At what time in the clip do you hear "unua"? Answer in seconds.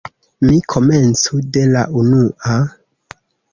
2.01-2.57